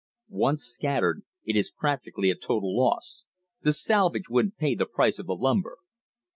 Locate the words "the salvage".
3.61-4.29